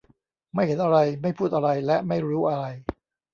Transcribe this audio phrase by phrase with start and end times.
[0.53, 2.65] ไม่เห็นอะไร ไม่พูดอะไร และไม่รู้อะไร